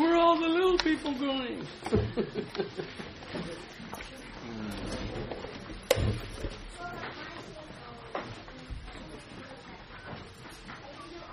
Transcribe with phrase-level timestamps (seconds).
[0.00, 1.62] Where are all the little people going?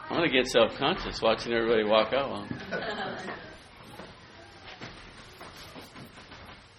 [0.10, 2.46] I'm going to get self conscious watching everybody walk out.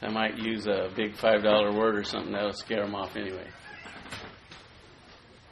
[0.03, 3.49] I might use a big $5 word or something that'll scare them off anyway.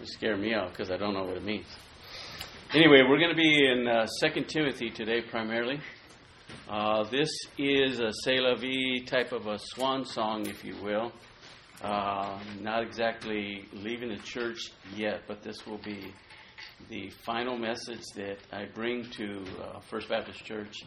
[0.01, 1.65] It scare me off because I don't know what it means.
[2.75, 5.81] Anyway, we're going to be in uh, 2 Timothy today primarily.
[6.69, 11.13] Uh, this is a C'est la vie type of a swan song, if you will.
[11.81, 16.13] Uh, not exactly leaving the church yet, but this will be
[16.89, 20.79] the final message that I bring to uh, First Baptist Church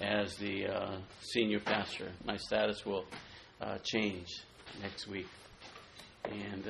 [0.00, 2.12] as the uh, senior pastor.
[2.24, 3.04] My status will
[3.60, 4.28] uh, change
[4.80, 5.26] next week.
[6.24, 6.68] And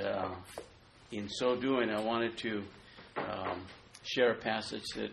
[1.13, 2.63] in so doing, I wanted to
[3.19, 3.67] um,
[4.03, 5.11] share a passage that,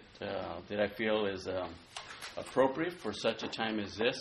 [0.70, 1.70] that I feel is um,
[2.38, 4.18] appropriate for such a time as this.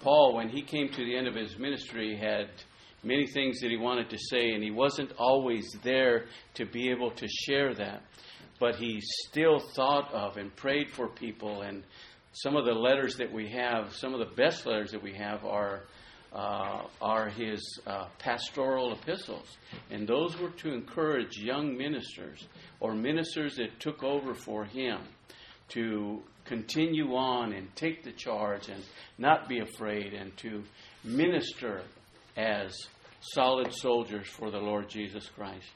[0.00, 2.50] Paul, when he came to the end of his ministry, had
[3.02, 7.10] many things that he wanted to say, and he wasn't always there to be able
[7.12, 8.02] to share that.
[8.60, 11.82] But he still thought of and prayed for people and
[12.32, 15.44] some of the letters that we have, some of the best letters that we have
[15.44, 15.82] are
[16.32, 19.56] uh, are his uh, pastoral epistles,
[19.90, 22.46] and those were to encourage young ministers
[22.80, 25.00] or ministers that took over for him
[25.68, 28.82] to continue on and take the charge and
[29.18, 30.64] not be afraid and to
[31.04, 31.82] minister
[32.36, 32.74] as
[33.20, 35.66] solid soldiers for the Lord Jesus Christ.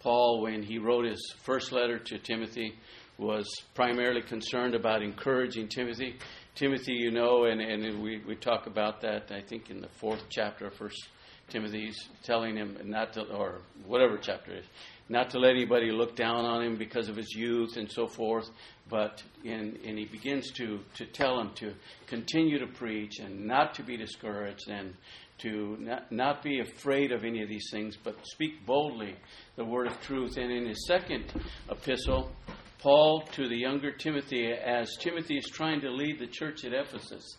[0.00, 2.74] Paul, when he wrote his first letter to Timothy,
[3.18, 6.16] was primarily concerned about encouraging Timothy.
[6.54, 10.24] Timothy, you know, and, and we, we talk about that, I think, in the fourth
[10.30, 11.08] chapter of First
[11.48, 14.66] Timothy, he's telling him not to, or whatever chapter it is,
[15.08, 18.48] not to let anybody look down on him because of his youth and so forth.
[18.88, 21.74] But in, and he begins to, to tell him to
[22.06, 24.94] continue to preach and not to be discouraged and
[25.38, 29.16] to not, not be afraid of any of these things, but speak boldly
[29.56, 30.36] the word of truth.
[30.36, 31.24] And in his second
[31.70, 32.30] epistle,
[32.78, 37.36] Paul to the younger Timothy as Timothy is trying to lead the church at Ephesus.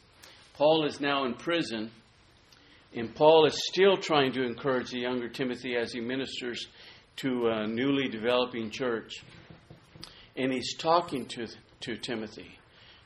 [0.53, 1.91] Paul is now in prison,
[2.95, 6.65] and Paul is still trying to encourage the younger Timothy as he ministers
[7.17, 9.23] to a newly developing church.
[10.35, 11.47] And he's talking to,
[11.81, 12.57] to Timothy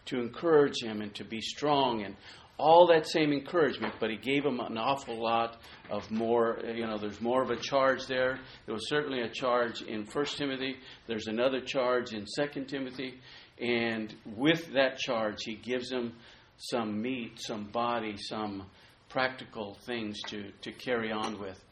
[0.06, 2.16] to encourage him and to be strong and
[2.58, 6.60] all that same encouragement, but he gave him an awful lot of more.
[6.66, 8.38] You know, there's more of a charge there.
[8.66, 10.76] There was certainly a charge in First Timothy.
[11.08, 13.22] There's another charge in Second Timothy,
[13.62, 16.14] and with that charge, he gives him
[16.58, 18.66] some meat, some body, some
[19.08, 21.64] practical things to to carry on with.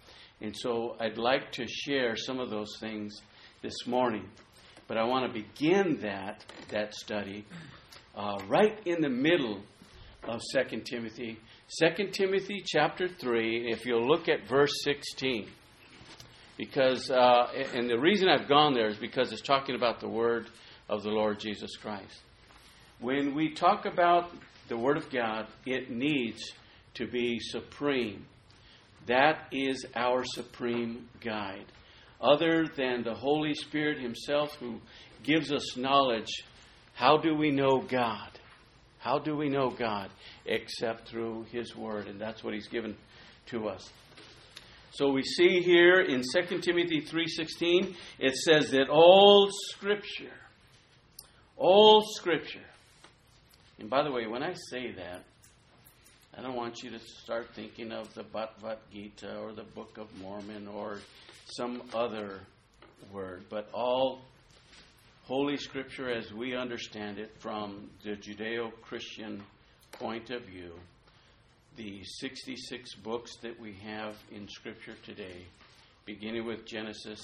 [0.41, 3.21] And so, I'd like to share some of those things
[3.61, 4.29] this morning.
[4.87, 7.45] But I want to begin that that study
[8.15, 9.61] uh, right in the middle
[10.23, 11.37] of 2 Timothy.
[11.79, 15.47] 2 Timothy chapter 3, if you'll look at verse 16.
[16.57, 20.49] Because, uh, and the reason I've gone there is because it's talking about the word
[20.89, 22.21] of the Lord Jesus Christ.
[22.99, 24.31] When we talk about
[24.67, 26.41] the word of God, it needs
[26.95, 28.25] to be supreme.
[29.07, 31.65] That is our supreme guide.
[32.21, 34.79] Other than the Holy Spirit Himself who
[35.23, 36.29] gives us knowledge,
[36.93, 38.29] how do we know God?
[38.99, 40.09] How do we know God?
[40.45, 42.95] Except through His Word, and that's what He's given
[43.47, 43.87] to us.
[44.91, 50.33] So we see here in 2 Timothy 3:16 it says that all scripture
[51.57, 52.59] all scripture.
[53.79, 55.23] And by the way, when I say that,
[56.37, 60.07] I don't want you to start thinking of the Bhagavad Gita or the Book of
[60.21, 60.99] Mormon or
[61.47, 62.41] some other
[63.11, 64.21] word, but all
[65.23, 69.41] Holy Scripture as we understand it from the Judeo Christian
[69.93, 70.73] point of view,
[71.75, 75.43] the 66 books that we have in Scripture today,
[76.05, 77.19] beginning with Genesis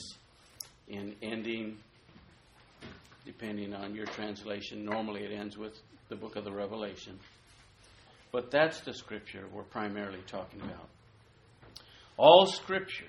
[0.91, 1.77] and ending,
[3.27, 7.19] depending on your translation, normally it ends with the book of the Revelation.
[8.33, 10.89] But that's the Scripture we're primarily talking about.
[12.17, 13.05] All Scripture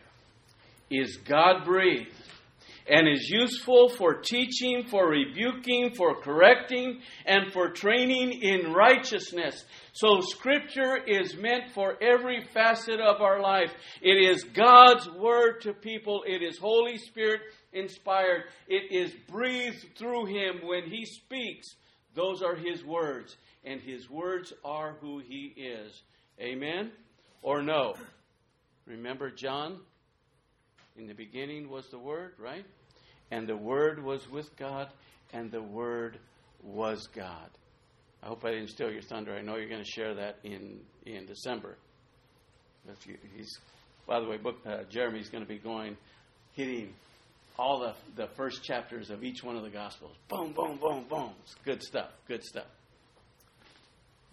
[0.91, 2.13] is God breathed
[2.87, 9.65] and is useful for teaching, for rebuking, for correcting, and for training in righteousness.
[9.95, 13.73] So, Scripture is meant for every facet of our life.
[14.03, 17.41] It is God's Word to people, it is Holy Spirit
[17.73, 21.77] inspired, it is breathed through Him when He speaks.
[22.15, 26.03] Those are His words, and His words are who He is.
[26.41, 26.93] Amen?
[27.43, 27.95] Or no?
[28.87, 29.79] Remember John
[30.97, 32.65] in the beginning was the Word, right?
[33.31, 34.89] And the Word was with God,
[35.33, 36.19] and the Word
[36.63, 37.51] was God.
[38.23, 39.35] I hope I didn't steal your thunder.
[39.35, 41.77] I know you're going to share that in in December.
[42.89, 43.59] If you, he's,
[44.07, 45.97] by the way, book uh, Jeremy's going to be going,
[46.53, 46.95] hitting
[47.59, 50.17] all the the first chapters of each one of the Gospels.
[50.29, 51.33] Boom, boom, boom, boom.
[51.43, 52.11] It's good stuff.
[52.27, 52.67] Good stuff.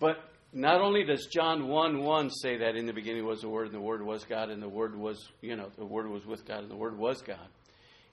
[0.01, 0.17] But
[0.51, 3.75] not only does John 1 1 say that in the beginning was the Word, and
[3.75, 6.63] the Word was God, and the Word was, you know, the Word was with God,
[6.63, 7.47] and the Word was God.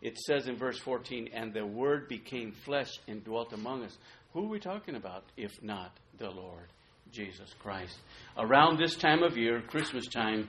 [0.01, 3.97] It says in verse 14, and the Word became flesh and dwelt among us.
[4.35, 6.69] Who are we talking about if not the Lord
[7.11, 7.97] Jesus Christ?
[8.37, 10.49] Around this time of year, Christmas time,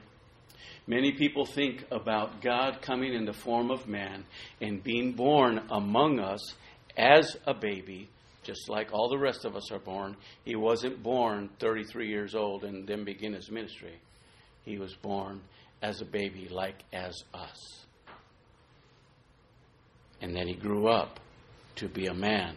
[0.86, 4.25] many people think about God coming in the form of man
[4.62, 6.53] and being born among us
[6.97, 8.09] as a baby,
[8.50, 10.18] just like all the rest of us are born.
[10.44, 14.01] He wasn't born 33 years old and then begin his ministry.
[14.63, 15.42] He was born
[15.84, 17.86] as a baby, like as us.
[20.19, 21.19] And then he grew up
[21.75, 22.56] to be a man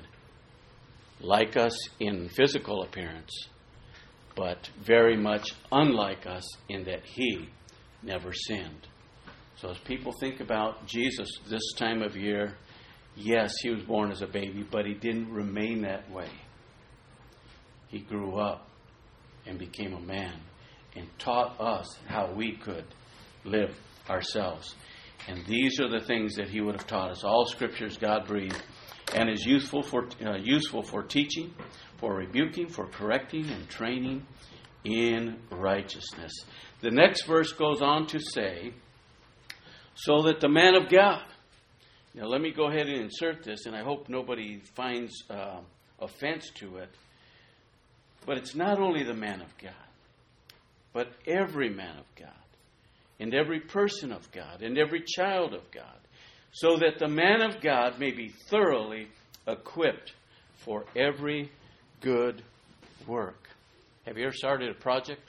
[1.20, 3.48] like us in physical appearance,
[4.34, 7.50] but very much unlike us in that he
[8.02, 8.88] never sinned.
[9.56, 12.54] So as people think about Jesus this time of year,
[13.16, 16.30] yes, he was born as a baby, but he didn't remain that way.
[17.88, 18.68] He grew up
[19.46, 20.40] and became a man
[20.94, 22.84] and taught us how we could
[23.44, 23.76] live
[24.08, 24.74] ourselves.
[25.28, 27.24] And these are the things that he would have taught us.
[27.24, 28.62] All scriptures God breathed
[29.14, 31.52] and is useful for, uh, useful for teaching,
[31.98, 34.26] for rebuking, for correcting, and training
[34.84, 36.32] in righteousness.
[36.80, 38.72] The next verse goes on to say,
[39.94, 41.22] so that the man of God.
[42.14, 45.60] Now, let me go ahead and insert this, and I hope nobody finds uh,
[45.98, 46.90] offense to it.
[48.26, 49.72] But it's not only the man of God,
[50.92, 52.28] but every man of God,
[53.18, 55.96] and every person of God, and every child of God
[56.52, 59.08] so that the man of God may be thoroughly
[59.46, 60.12] equipped
[60.56, 61.50] for every
[62.00, 62.42] good
[63.06, 63.48] work.
[64.06, 65.22] Have you ever started a project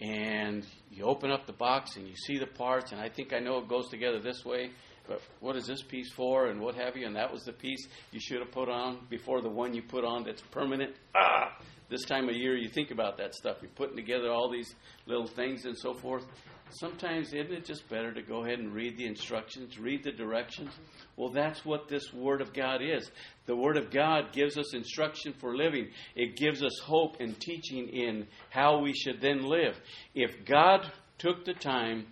[0.00, 3.40] and you open up the box and you see the parts, and I think I
[3.40, 4.70] know it goes together this way,
[5.10, 7.04] but what is this piece for, and what have you?
[7.04, 10.04] And that was the piece you should have put on before the one you put
[10.04, 10.94] on that's permanent.
[11.16, 11.58] Ah!
[11.88, 13.56] This time of year, you think about that stuff.
[13.60, 14.72] You're putting together all these
[15.06, 16.24] little things and so forth
[16.72, 20.70] sometimes isn't it just better to go ahead and read the instructions, read the directions?
[21.16, 23.10] Well, that's what this Word of God is.
[23.46, 27.88] The Word of God gives us instruction for living, it gives us hope and teaching
[27.88, 29.76] in how we should then live.
[30.14, 32.06] If God took the time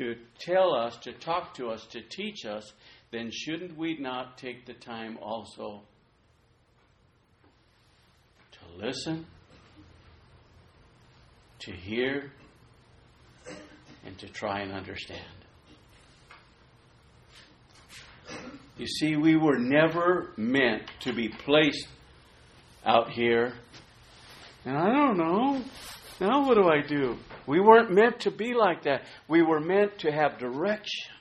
[0.00, 2.72] to tell us, to talk to us, to teach us,
[3.10, 5.82] then shouldn't we not take the time also
[8.50, 9.26] to listen,
[11.58, 12.32] to hear,
[14.06, 15.20] and to try and understand.
[18.78, 21.86] You see, we were never meant to be placed
[22.86, 23.52] out here.
[24.64, 25.62] And I don't know.
[26.18, 27.18] Now what do I do?
[27.46, 29.02] We weren't meant to be like that.
[29.28, 31.12] We were meant to have direction.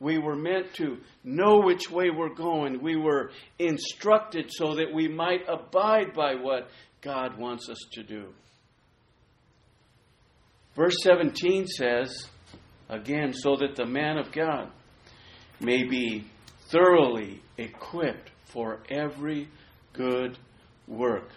[0.00, 2.80] We were meant to know which way we're going.
[2.82, 6.68] We were instructed so that we might abide by what
[7.00, 8.32] God wants us to do.
[10.76, 12.28] Verse 17 says,
[12.88, 14.70] again, so that the man of God
[15.60, 16.24] may be
[16.70, 19.48] thoroughly equipped for every
[19.92, 20.38] good
[20.86, 21.30] work.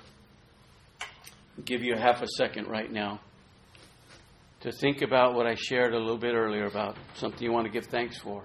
[1.02, 3.20] I'll give you half a second right now
[4.62, 7.72] to think about what I shared a little bit earlier about something you want to
[7.72, 8.44] give thanks for.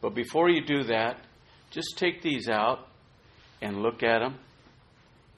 [0.00, 1.20] But before you do that,
[1.70, 2.88] just take these out
[3.62, 4.38] and look at them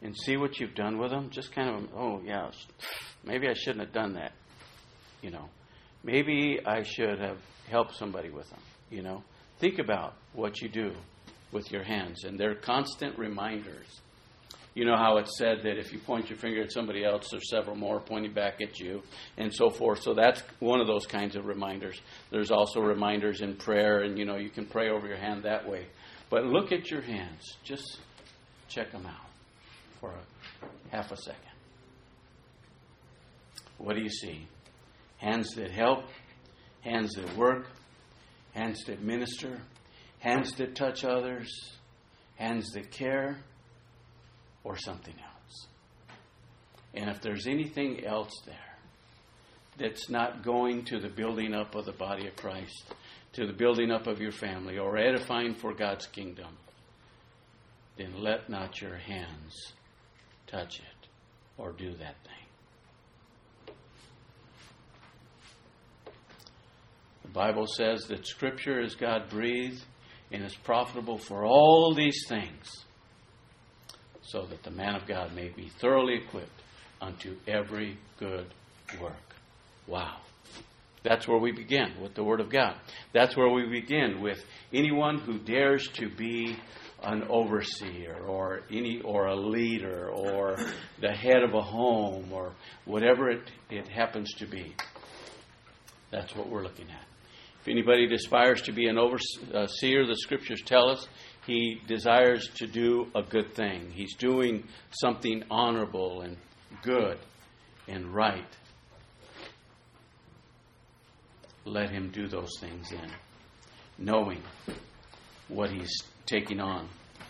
[0.02, 1.30] and see what you've done with them.
[1.30, 2.50] Just kind of, oh, yeah,
[3.24, 4.32] maybe I shouldn't have done that
[5.22, 5.48] you know,
[6.04, 9.24] maybe I should have helped somebody with them, you know.
[9.58, 10.92] Think about what you do
[11.50, 13.86] with your hands, and they're constant reminders.
[14.76, 17.50] You know how it's said that if you point your finger at somebody else, there's
[17.50, 19.02] several more pointing back at you,
[19.36, 20.02] and so forth.
[20.02, 22.00] So that's one of those kinds of reminders.
[22.30, 25.68] There's also reminders in prayer, and you know you can pray over your hand that
[25.68, 25.86] way.
[26.30, 27.56] But look at your hands.
[27.64, 27.98] Just
[28.68, 29.26] check them out
[30.00, 31.40] for a half a second.
[33.78, 34.46] What do you see?
[35.18, 36.04] hands that help,
[36.82, 37.66] hands that work,
[38.54, 39.60] hands that minister,
[40.18, 41.48] hands that touch others,
[42.36, 43.38] hands that care,
[44.66, 45.66] or something else.
[46.92, 48.56] And if there's anything else there
[49.78, 52.92] that's not going to the building up of the body of Christ,
[53.34, 56.48] to the building up of your family, or edifying for God's kingdom,
[57.96, 59.72] then let not your hands
[60.48, 61.08] touch it
[61.56, 63.74] or do that thing.
[67.22, 69.84] The Bible says that Scripture is God breathed
[70.32, 72.85] and is profitable for all these things.
[74.26, 76.62] So that the man of God may be thoroughly equipped
[77.00, 78.46] unto every good
[79.00, 79.12] work.
[79.86, 80.16] Wow.
[81.02, 82.74] That's where we begin with the Word of God.
[83.12, 86.56] That's where we begin with anyone who dares to be
[87.02, 90.56] an overseer or any or a leader or
[91.00, 92.54] the head of a home or
[92.84, 94.74] whatever it, it happens to be.
[96.10, 97.04] That's what we're looking at.
[97.60, 101.06] If anybody aspires to be an overseer, uh, the scriptures tell us
[101.46, 103.90] he desires to do a good thing.
[103.92, 106.36] He's doing something honorable and
[106.82, 107.18] good
[107.86, 108.44] and right.
[111.64, 113.10] Let him do those things in,
[113.98, 114.42] knowing
[115.48, 116.88] what he's taking on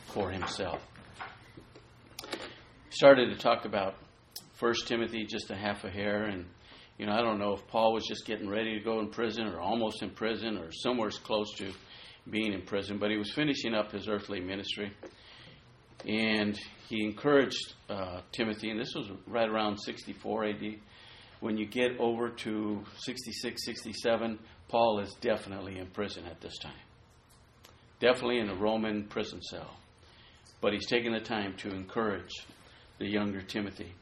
[0.08, 0.80] for himself.
[2.90, 3.94] Started to talk about
[4.54, 6.46] First Timothy just a half a hair, and
[6.98, 9.46] you know I don't know if Paul was just getting ready to go in prison
[9.46, 11.70] or almost in prison or somewhere close to
[12.30, 14.92] being in prison, but he was finishing up his earthly ministry,
[16.06, 20.76] and he encouraged uh, Timothy, and this was right around 64 AD.
[21.40, 26.72] When you get over to 66, 67, Paul is definitely in prison at this time
[28.00, 29.76] definitely in a Roman prison cell.
[30.60, 32.32] But he's taken the time to encourage
[32.98, 33.92] the younger Timothy.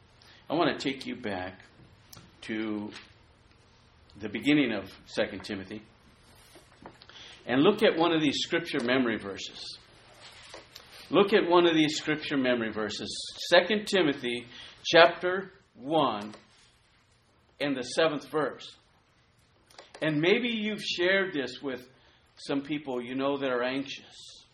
[0.49, 1.61] I want to take you back
[2.43, 2.91] to
[4.21, 5.83] the beginning of 2 Timothy
[7.47, 9.79] and look at one of these scripture memory verses.
[11.11, 13.15] Look at one of these scripture memory verses.
[13.69, 14.47] 2 Timothy
[14.85, 16.35] chapter 1
[17.61, 18.75] and the seventh verse.
[20.01, 21.87] And maybe you've shared this with
[22.37, 24.45] some people you know that are anxious,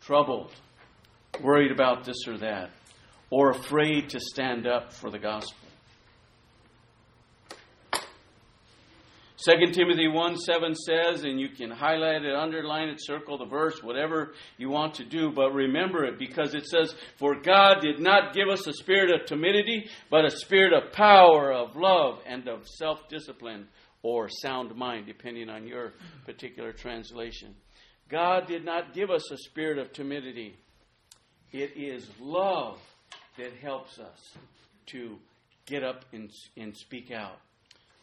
[0.00, 0.52] troubled,
[1.42, 2.70] worried about this or that,
[3.30, 5.67] or afraid to stand up for the gospel.
[9.44, 13.80] 2 Timothy 1 7 says, and you can highlight it, underline it, circle the verse,
[13.84, 18.34] whatever you want to do, but remember it because it says, For God did not
[18.34, 22.66] give us a spirit of timidity, but a spirit of power, of love, and of
[22.66, 23.68] self discipline
[24.02, 25.92] or sound mind, depending on your
[26.24, 27.54] particular translation.
[28.08, 30.56] God did not give us a spirit of timidity.
[31.52, 32.80] It is love
[33.36, 34.36] that helps us
[34.86, 35.18] to
[35.66, 37.38] get up and, and speak out.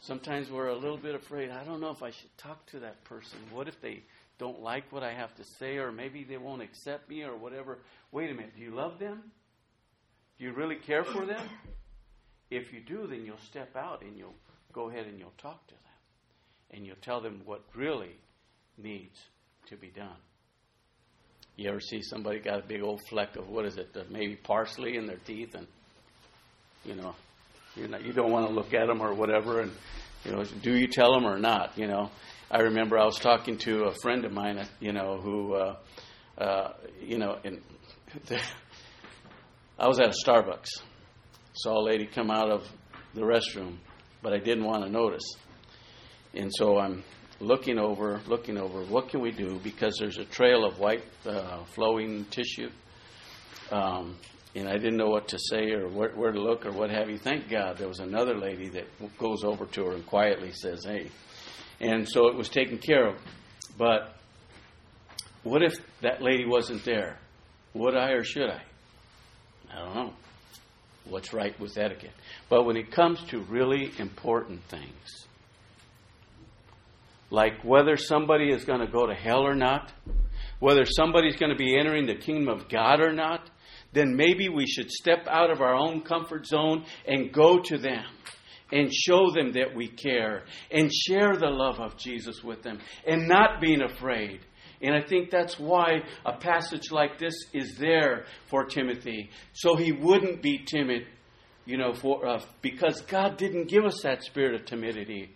[0.05, 1.49] Sometimes we're a little bit afraid.
[1.49, 3.39] I don't know if I should talk to that person.
[3.51, 4.03] What if they
[4.37, 7.79] don't like what I have to say, or maybe they won't accept me, or whatever?
[8.11, 8.53] Wait a minute.
[8.55, 9.23] Do you love them?
[10.37, 11.47] Do you really care for them?
[12.51, 14.35] If you do, then you'll step out and you'll
[14.73, 15.81] go ahead and you'll talk to them
[16.71, 18.15] and you'll tell them what really
[18.77, 19.17] needs
[19.69, 20.17] to be done.
[21.55, 24.97] You ever see somebody got a big old fleck of what is it, maybe parsley
[24.97, 25.67] in their teeth, and
[26.83, 27.15] you know,
[27.75, 29.71] you you don't want to look at them or whatever, and
[30.23, 31.77] you know, do you tell them or not?
[31.77, 32.09] You know,
[32.49, 35.75] I remember I was talking to a friend of mine, you know, who, uh,
[36.37, 37.61] uh, you know, and
[39.79, 40.81] I was at a Starbucks,
[41.53, 42.67] saw a lady come out of
[43.13, 43.77] the restroom,
[44.21, 45.29] but I didn't want to notice.
[46.33, 47.03] And so I'm
[47.39, 49.59] looking over, looking over, what can we do?
[49.63, 52.69] Because there's a trail of white uh, flowing tissue.
[53.71, 54.17] Um,
[54.55, 57.09] and I didn't know what to say or where, where, to look or what have
[57.09, 57.17] you.
[57.17, 58.85] Thank God there was another lady that
[59.17, 61.11] goes over to her and quietly says, hey.
[61.81, 63.17] And so it was taken care of.
[63.77, 64.15] But
[65.43, 67.19] what if that lady wasn't there?
[67.73, 68.61] Would I or should I?
[69.73, 70.13] I don't know.
[71.03, 72.13] What's right with etiquette?
[72.49, 75.27] But when it comes to really important things,
[77.29, 79.91] like whether somebody is going to go to hell or not,
[80.59, 83.49] whether somebody's going to be entering the kingdom of God or not,
[83.95, 88.05] then maybe we should step out of our own comfort zone and go to them
[88.71, 93.27] and show them that we care and share the love of Jesus with them and
[93.27, 94.41] not being afraid.
[94.81, 99.91] And I think that's why a passage like this is there for Timothy, so he
[99.91, 101.07] wouldn't be timid,
[101.65, 105.35] you know, for uh, because God didn't give us that spirit of timidity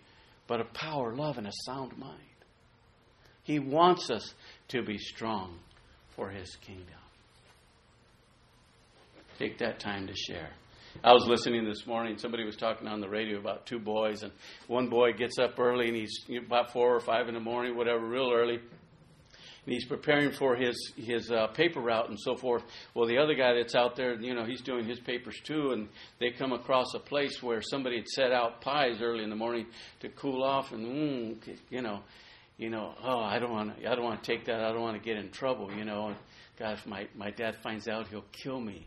[0.50, 2.18] but a power, love, and a sound mind.
[3.44, 4.34] He wants us
[4.70, 5.60] to be strong
[6.16, 6.99] for His kingdom.
[9.40, 10.50] Take that time to share.
[11.02, 12.18] I was listening this morning.
[12.18, 14.30] Somebody was talking on the radio about two boys, and
[14.66, 18.06] one boy gets up early, and he's about four or five in the morning, whatever,
[18.06, 18.56] real early
[19.66, 22.62] and he's preparing for his his uh, paper route and so forth.
[22.92, 25.88] Well, the other guy that's out there, you know, he's doing his papers too, and
[26.18, 29.66] they come across a place where somebody had set out pies early in the morning
[30.00, 32.00] to cool off, and mm, you know,
[32.58, 34.60] you know, oh, I don't want I don't want to take that.
[34.60, 36.14] I don't want to get in trouble, you know.
[36.58, 38.86] God, if my my dad finds out, he'll kill me.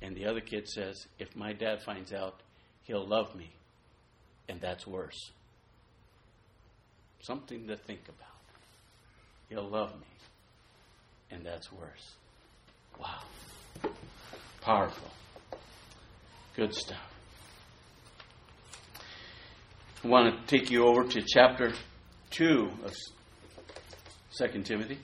[0.00, 2.40] And the other kid says, if my dad finds out,
[2.84, 3.50] he'll love me,
[4.48, 5.30] and that's worse.
[7.20, 8.28] Something to think about.
[9.48, 10.06] He'll love me.
[11.30, 12.14] And that's worse.
[12.98, 13.90] Wow.
[14.60, 15.08] Powerful.
[16.56, 16.96] Good stuff.
[20.04, 21.72] I want to take you over to chapter
[22.30, 22.94] 2 of
[24.38, 24.98] 2 Timothy.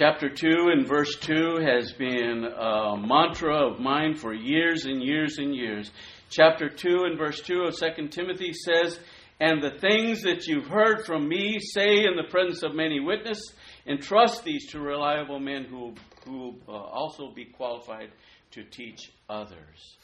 [0.00, 5.36] Chapter 2 and verse 2 has been a mantra of mine for years and years
[5.36, 5.90] and years.
[6.30, 8.98] Chapter 2 and verse 2 of 2 Timothy says,
[9.40, 13.52] And the things that you've heard from me, say in the presence of many witnesses,
[13.86, 15.92] entrust these to reliable men who
[16.26, 18.08] will uh, also be qualified
[18.52, 19.98] to teach others.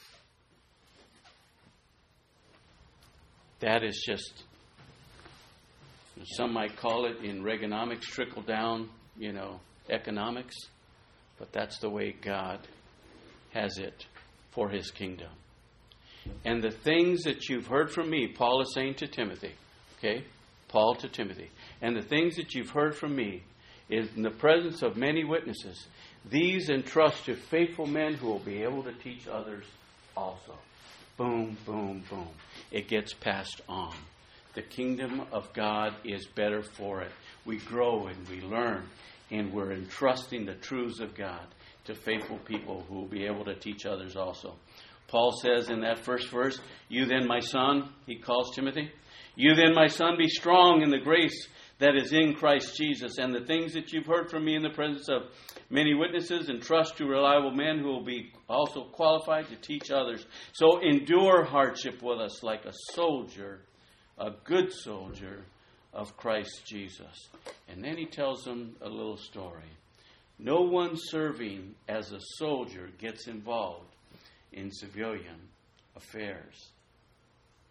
[3.61, 4.45] That is just,
[6.37, 9.59] some might call it in Reaganomics, trickle down, you know,
[9.91, 10.57] economics,
[11.39, 12.61] but that's the way God
[13.53, 14.07] has it
[14.51, 15.31] for his kingdom.
[16.45, 19.53] And the things that you've heard from me, Paul is saying to Timothy,
[19.99, 20.25] okay?
[20.69, 21.51] Paul to Timothy.
[21.81, 23.43] And the things that you've heard from me
[23.89, 25.87] is in the presence of many witnesses.
[26.29, 29.65] These entrust to faithful men who will be able to teach others
[30.17, 30.59] also.
[31.17, 32.29] Boom, boom, boom.
[32.73, 33.95] It gets passed on.
[34.55, 37.13] The kingdom of God is better for it.
[37.45, 38.89] We grow and we learn
[39.31, 41.47] and we're entrusting the truths of God
[41.85, 44.57] to faithful people who will be able to teach others also.
[45.09, 48.91] Paul says in that first verse, You then, my son, he calls Timothy,
[49.37, 53.35] you then, my son, be strong in the grace that is in Christ Jesus, and
[53.35, 55.25] the things that you've heard from me in the presence of
[55.69, 60.25] many witnesses, and trust to reliable men who will be also qualified to teach others.
[60.55, 63.61] So endure hardship with us like a soldier,
[64.19, 65.45] a good soldier
[65.97, 67.29] of Christ Jesus.
[67.69, 69.71] And then he tells them a little story.
[70.39, 73.89] No one serving as a soldier gets involved
[74.53, 75.49] in civilian
[75.97, 76.69] affairs.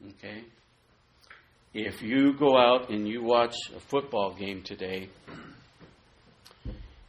[0.09, 0.43] Okay?
[1.73, 5.09] If you go out and you watch a football game today,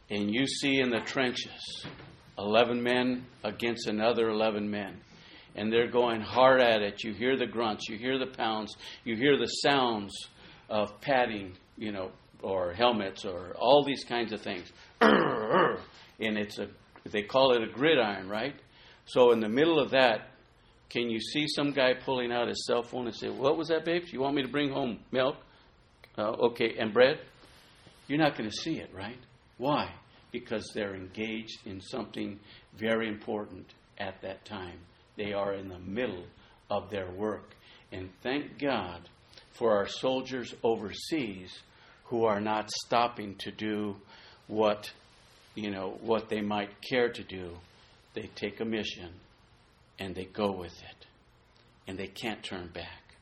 [0.09, 1.85] and you see in the trenches
[2.37, 5.01] 11 men against another 11 men,
[5.55, 9.15] and they're going hard at it, you hear the grunts, you hear the pounds, you
[9.15, 10.13] hear the sounds
[10.69, 14.71] of padding, you know, or helmets or all these kinds of things.
[15.01, 15.77] and
[16.19, 16.67] it's a
[17.11, 18.55] they call it a gridiron, right?
[19.05, 20.29] So in the middle of that,
[20.89, 23.85] can you see some guy pulling out his cell phone and say, "What was that,
[23.85, 24.03] babe?
[24.07, 25.35] You want me to bring home milk?
[26.17, 27.19] Uh, okay, and bread?"
[28.07, 29.19] You're not going to see it, right?
[29.57, 29.93] Why?
[30.31, 32.39] Because they're engaged in something
[32.77, 34.79] very important at that time.
[35.17, 36.23] They are in the middle
[36.69, 37.55] of their work.
[37.91, 39.09] And thank God
[39.57, 41.51] for our soldiers overseas
[42.05, 43.95] who are not stopping to do
[44.47, 44.91] what
[45.55, 47.51] you know what they might care to do.
[48.13, 49.09] They take a mission
[49.99, 51.05] and they go with it.
[51.87, 53.15] And they can't turn back.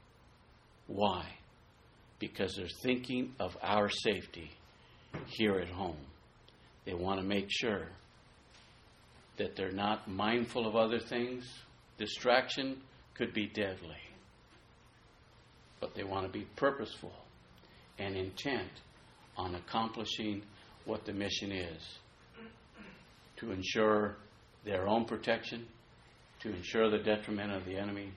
[0.88, 1.26] Why?
[2.20, 4.52] Because they're thinking of our safety
[5.28, 5.98] here at home.
[6.86, 7.88] They want to make sure
[9.38, 11.46] that they're not mindful of other things.
[11.98, 12.82] Distraction
[13.14, 14.05] could be deadly
[15.80, 17.14] but they want to be purposeful
[18.00, 18.70] and intent
[19.38, 20.42] on accomplishing
[20.86, 21.82] what the mission is
[23.38, 24.18] to ensure
[24.64, 25.66] their own protection,
[26.42, 28.12] to ensure the detriment of the enemy,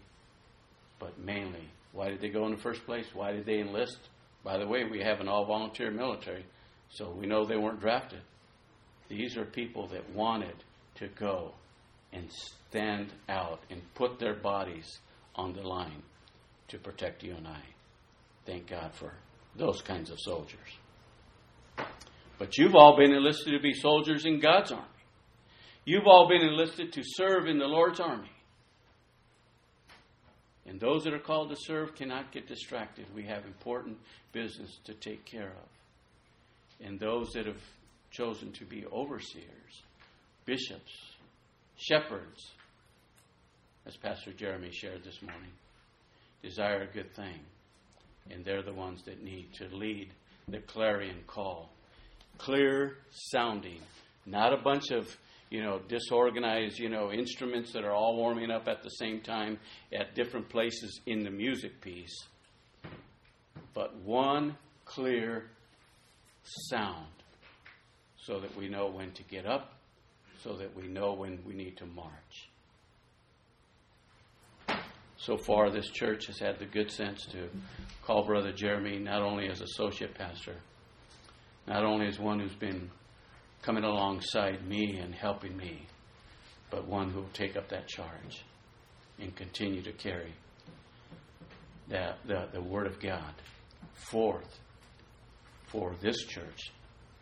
[0.98, 3.06] but mainly, why did they go in the first place?
[3.14, 3.98] Why did they enlist?
[4.44, 6.44] By the way, we have an all volunteer military,
[6.90, 8.20] so we know they weren't drafted.
[9.08, 10.54] These are people that wanted
[10.96, 11.52] to go
[12.12, 12.28] and
[12.68, 14.98] stand out and put their bodies
[15.34, 16.02] on the line
[16.68, 17.62] to protect you and I.
[18.46, 19.12] Thank God for
[19.56, 20.58] those kinds of soldiers.
[22.38, 24.84] But you've all been enlisted to be soldiers in God's army.
[25.84, 28.30] You've all been enlisted to serve in the Lord's army.
[30.66, 33.06] And those that are called to serve cannot get distracted.
[33.14, 33.96] We have important
[34.32, 36.86] business to take care of.
[36.86, 37.62] And those that have
[38.10, 39.82] chosen to be overseers,
[40.44, 40.92] bishops,
[41.76, 42.52] shepherds,
[43.86, 45.50] as Pastor Jeremy shared this morning,
[46.42, 47.40] desire a good thing.
[48.30, 50.12] And they're the ones that need to lead
[50.48, 51.70] the clarion call.
[52.36, 53.80] Clear sounding,
[54.26, 55.16] not a bunch of
[55.50, 59.58] you know, disorganized, you know, instruments that are all warming up at the same time
[59.92, 62.14] at different places in the music piece,
[63.74, 65.50] but one clear
[66.68, 67.06] sound
[68.16, 69.74] so that we know when to get up,
[70.42, 72.47] so that we know when we need to march.
[75.18, 77.48] So far, this church has had the good sense to
[78.02, 80.54] call Brother Jeremy not only as associate pastor,
[81.66, 82.90] not only as one who's been
[83.62, 85.86] coming alongside me and helping me,
[86.70, 88.44] but one who will take up that charge
[89.18, 90.32] and continue to carry
[91.88, 93.34] the, the, the Word of God
[93.94, 94.60] forth
[95.66, 96.70] for this church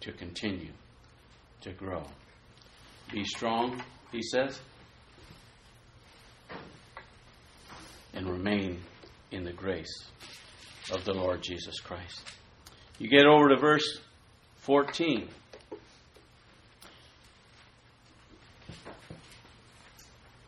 [0.01, 0.73] to continue
[1.63, 2.05] to grow.
[3.11, 3.83] Be strong,
[4.13, 4.61] he says,
[8.17, 8.81] and remain
[9.31, 10.07] in the grace
[10.91, 12.23] of the Lord Jesus Christ.
[12.99, 14.01] You get over to verse
[14.61, 15.29] 14.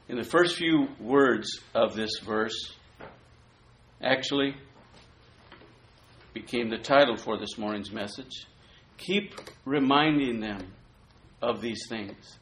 [0.09, 2.72] In the first few words of this verse,
[4.02, 4.57] actually
[6.33, 8.46] became the title for this morning's message.
[8.96, 9.35] Keep
[9.66, 10.72] reminding them
[11.42, 12.38] of these things.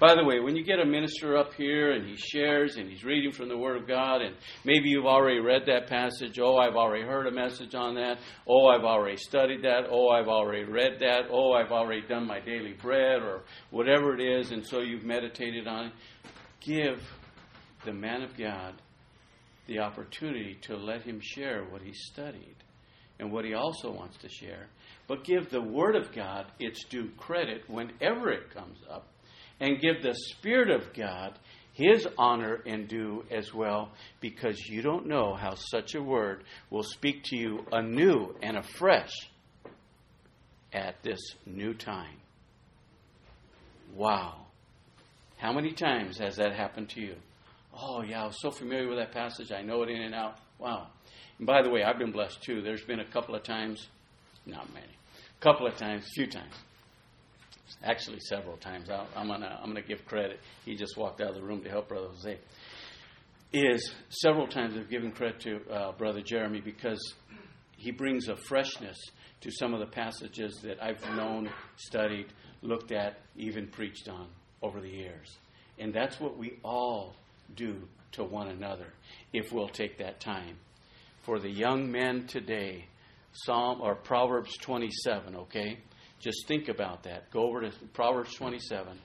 [0.00, 3.04] By the way, when you get a minister up here and he shares and he's
[3.04, 4.34] reading from the Word of God, and
[4.64, 8.16] maybe you've already read that passage, oh, I've already heard a message on that,
[8.48, 12.40] oh, I've already studied that, oh, I've already read that, oh, I've already done my
[12.40, 15.92] daily bread, or whatever it is, and so you've meditated on it,
[16.62, 17.02] give
[17.84, 18.80] the man of God
[19.66, 22.56] the opportunity to let him share what he studied
[23.18, 24.68] and what he also wants to share.
[25.08, 29.09] But give the Word of God its due credit whenever it comes up
[29.60, 31.38] and give the Spirit of God
[31.74, 36.82] His honor and due as well, because you don't know how such a word will
[36.82, 39.12] speak to you anew and afresh
[40.72, 42.16] at this new time.
[43.94, 44.46] Wow.
[45.36, 47.16] How many times has that happened to you?
[47.72, 49.52] Oh, yeah, I was so familiar with that passage.
[49.52, 50.38] I know it in and out.
[50.58, 50.88] Wow.
[51.38, 52.60] And by the way, I've been blessed too.
[52.62, 53.88] There's been a couple of times,
[54.44, 56.54] not many, a couple of times, a few times,
[57.82, 58.90] actually several times.
[58.90, 60.40] i am gonna I'm gonna give credit.
[60.64, 62.38] He just walked out of the room to help Brother Jose.
[63.52, 67.14] Is several times I've given credit to uh, Brother Jeremy because
[67.76, 68.96] he brings a freshness
[69.40, 72.26] to some of the passages that I've known, studied,
[72.62, 74.28] looked at, even preached on
[74.62, 75.38] over the years.
[75.78, 77.16] And that's what we all
[77.56, 78.92] do to one another
[79.32, 80.56] if we'll take that time.
[81.22, 82.86] For the young men today,
[83.32, 85.78] Psalm or Proverbs 27, okay?
[86.20, 87.30] Just think about that.
[87.30, 88.98] Go over to Proverbs 27.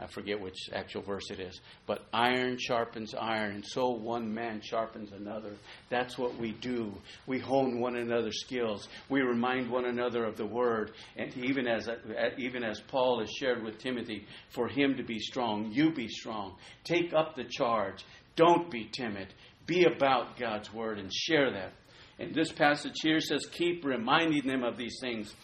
[0.00, 1.60] I forget which actual verse it is.
[1.86, 5.52] But iron sharpens iron, and so one man sharpens another.
[5.90, 6.92] That's what we do.
[7.26, 8.88] We hone one another's skills.
[9.08, 10.92] We remind one another of the word.
[11.16, 11.88] And even as,
[12.36, 16.56] even as Paul has shared with Timothy, for him to be strong, you be strong.
[16.84, 18.04] Take up the charge.
[18.34, 19.32] Don't be timid.
[19.66, 21.72] Be about God's word and share that.
[22.18, 25.34] And this passage here says, keep reminding them of these things.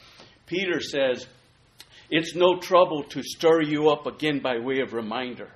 [0.49, 1.27] Peter says,
[2.11, 5.51] it's no trouble to stir you up again by way of reminder.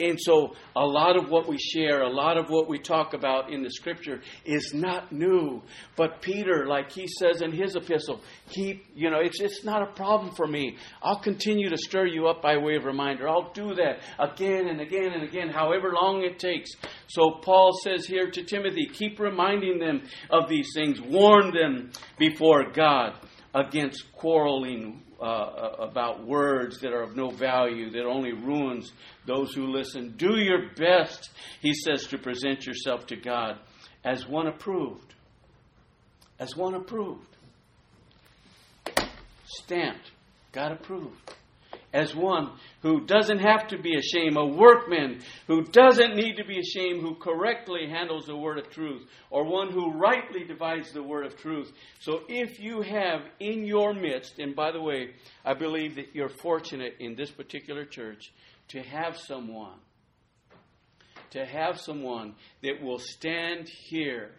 [0.00, 3.52] And so, a lot of what we share, a lot of what we talk about
[3.52, 5.60] in the scripture is not new.
[5.96, 9.92] But Peter, like he says in his epistle, keep, you know, it's, it's not a
[9.92, 10.76] problem for me.
[11.02, 13.28] I'll continue to stir you up by way of reminder.
[13.28, 16.70] I'll do that again and again and again, however long it takes.
[17.08, 22.70] So, Paul says here to Timothy, keep reminding them of these things, warn them before
[22.70, 23.14] God
[23.54, 28.92] against quarreling uh, uh, about words that are of no value, that only ruins
[29.26, 30.14] those who listen.
[30.16, 31.30] Do your best,
[31.60, 33.58] he says, to present yourself to God
[34.04, 35.14] as one approved.
[36.38, 37.24] As one approved.
[39.46, 40.12] Stamped.
[40.52, 41.34] God approved
[41.92, 46.58] as one who doesn't have to be ashamed, a workman who doesn't need to be
[46.58, 51.24] ashamed, who correctly handles the word of truth, or one who rightly divides the word
[51.24, 51.72] of truth.
[52.00, 56.28] So if you have in your midst, and by the way, I believe that you're
[56.28, 58.32] fortunate in this particular church
[58.68, 59.78] to have someone,
[61.30, 64.32] to have someone that will stand here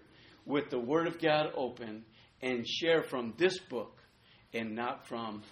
[0.46, 2.06] with the word of God open
[2.42, 3.96] and share from this book
[4.54, 5.44] and not from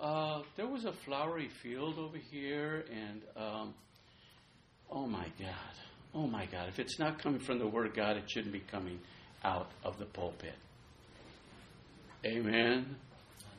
[0.00, 3.74] uh, there was a flowery field over here, and um,
[4.90, 5.74] oh my God,
[6.14, 6.68] oh my God.
[6.68, 9.00] If it's not coming from the Word of God, it shouldn't be coming
[9.44, 10.54] out of the pulpit.
[12.24, 12.96] Amen.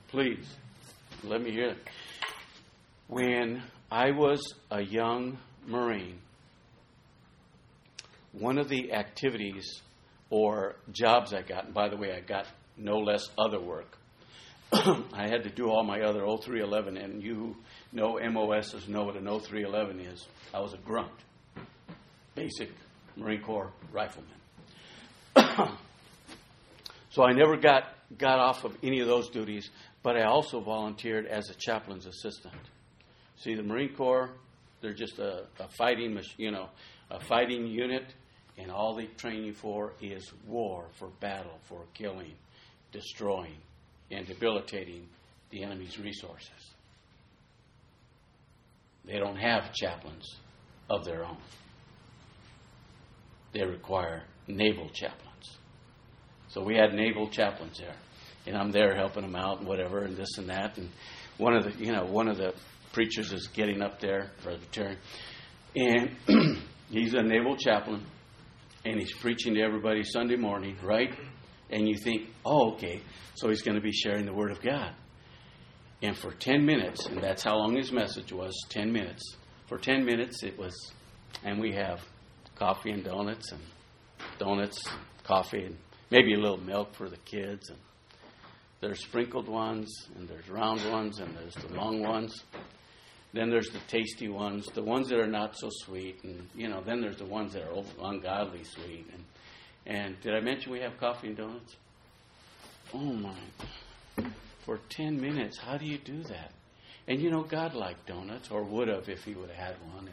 [0.10, 0.46] Please,
[1.24, 1.78] let me hear it.
[3.08, 6.20] When I was a young Marine,
[8.32, 9.82] one of the activities
[10.30, 12.46] or jobs I got, and by the way, I got
[12.78, 13.98] no less other work,
[14.72, 17.56] I had to do all my other 0311, and you
[17.92, 20.28] know MOSs know what an 0311 is.
[20.54, 21.12] I was a grunt,
[22.36, 22.70] basic
[23.18, 24.32] Marine Corps rifleman.
[27.10, 29.72] so I never got, got off of any of those duties,
[30.04, 32.54] but I also volunteered as a chaplain's assistant.
[33.38, 34.30] See, the Marine Corps,
[34.82, 36.70] they're just a, a fighting, you know,
[37.10, 38.06] a fighting unit,
[38.56, 42.36] and all they train you for is war, for battle, for killing,
[42.92, 43.58] destroying
[44.12, 45.08] and debilitating
[45.52, 46.50] the enemy's resources.
[49.06, 50.26] They don't have chaplains
[50.90, 51.38] of their own.
[53.54, 55.58] They require naval chaplains.
[56.50, 57.96] So we had naval chaplains there.
[58.46, 60.78] and I'm there helping them out and whatever and this and that.
[60.78, 60.90] And
[61.38, 62.54] one of the you know one of the
[62.94, 64.98] preachers is getting up there, Presbyterian,
[65.76, 66.16] and
[66.90, 68.06] he's a naval chaplain,
[68.86, 71.14] and he's preaching to everybody Sunday morning, right?
[71.70, 73.02] And you think, oh, okay,
[73.36, 74.92] so he's going to be sharing the Word of God.
[76.02, 79.36] And for 10 minutes, and that's how long his message was 10 minutes.
[79.68, 80.74] For 10 minutes, it was,
[81.44, 82.02] and we have
[82.56, 83.62] coffee and donuts, and
[84.40, 84.84] donuts,
[85.24, 85.78] coffee, and
[86.10, 87.70] maybe a little milk for the kids.
[87.70, 87.78] And
[88.82, 92.44] there's sprinkled ones, and there's round ones, and there's the long ones.
[93.34, 96.82] Then there's the tasty ones, the ones that are not so sweet, and you know,
[96.82, 99.06] then there's the ones that are ungodly sweet.
[99.14, 99.24] And
[99.90, 101.76] and did I mention we have coffee and donuts?
[102.94, 103.36] Oh my!
[104.64, 106.52] For ten minutes, how do you do that?
[107.08, 110.10] And you know, God liked donuts, or would have if He would have had one.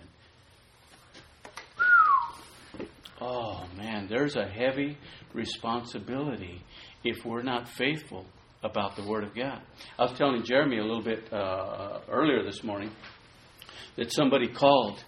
[2.79, 2.89] And
[3.21, 4.97] oh man, there's a heavy
[5.35, 6.63] responsibility
[7.05, 8.25] if we're not faithful
[8.63, 9.61] about the Word of God.
[9.99, 12.91] I was telling Jeremy a little bit uh, earlier this morning
[13.97, 15.05] that somebody called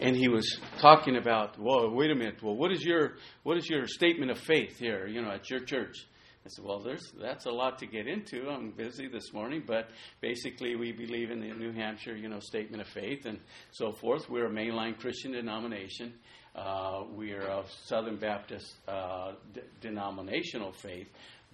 [0.00, 3.68] and he was talking about, well, wait a minute, well, what is your what is
[3.68, 6.06] your statement of faith here, you know, at your church?
[6.44, 8.48] I said, well, there's that's a lot to get into.
[8.48, 12.80] I'm busy this morning, but basically, we believe in the New Hampshire, you know, statement
[12.80, 13.38] of faith and
[13.70, 14.30] so forth.
[14.30, 16.14] We're a mainline Christian denomination.
[16.54, 19.32] Uh, we are of Southern Baptist uh,
[19.80, 21.06] denominational faith,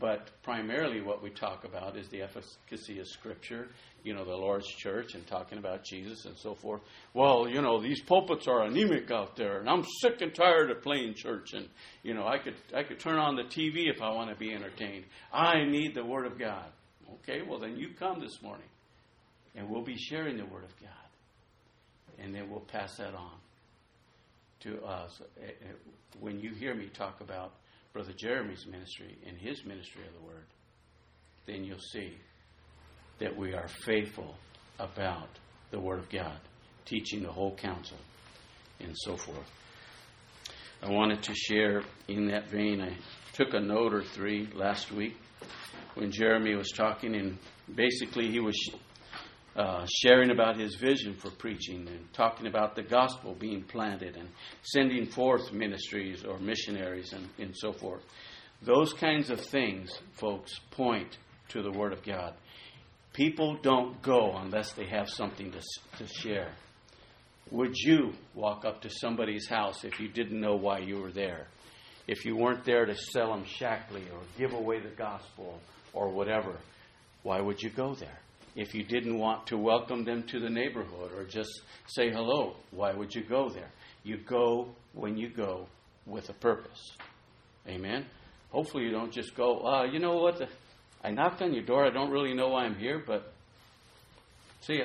[0.04, 3.68] but primarily, what we talk about is the efficacy of Scripture,
[4.02, 6.82] you know, the Lord's church and talking about Jesus and so forth.
[7.14, 10.82] Well, you know, these pulpits are anemic out there, and I'm sick and tired of
[10.82, 11.54] playing church.
[11.54, 11.70] And,
[12.02, 14.52] you know, I could, I could turn on the TV if I want to be
[14.52, 15.06] entertained.
[15.32, 16.66] I need the Word of God.
[17.22, 18.68] Okay, well, then you come this morning,
[19.56, 22.18] and we'll be sharing the Word of God.
[22.18, 23.38] And then we'll pass that on
[24.64, 25.22] to us.
[25.42, 25.72] Eh, eh,
[26.20, 27.54] when you hear me talk about
[27.94, 30.46] Brother Jeremy's ministry and his ministry of the Word,
[31.46, 32.12] then you'll see
[33.20, 34.34] that we are faithful
[34.80, 35.28] about
[35.70, 36.40] the Word of God,
[36.86, 37.96] teaching the whole counsel,
[38.80, 39.48] and so forth.
[40.82, 42.80] I wanted to share in that vein.
[42.80, 42.96] I
[43.32, 45.16] took a note or three last week
[45.94, 47.38] when Jeremy was talking, and
[47.72, 48.58] basically he was
[49.56, 54.28] uh, sharing about his vision for preaching and talking about the gospel being planted and
[54.62, 58.02] sending forth ministries or missionaries and, and so forth.
[58.62, 61.18] Those kinds of things, folks, point
[61.50, 62.34] to the Word of God.
[63.12, 65.60] People don't go unless they have something to,
[65.98, 66.52] to share.
[67.50, 71.46] Would you walk up to somebody's house if you didn't know why you were there?
[72.08, 75.60] If you weren't there to sell them Shaklee or give away the gospel
[75.92, 76.58] or whatever,
[77.22, 78.18] why would you go there?
[78.56, 81.50] If you didn't want to welcome them to the neighborhood or just
[81.86, 83.70] say hello, why would you go there?
[84.04, 85.66] You go when you go
[86.06, 86.92] with a purpose.
[87.66, 88.06] Amen?
[88.50, 90.38] Hopefully, you don't just go, uh, you know what?
[90.38, 90.48] The,
[91.02, 91.84] I knocked on your door.
[91.84, 93.32] I don't really know why I'm here, but
[94.60, 94.84] see ya.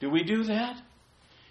[0.00, 0.80] Do we do that?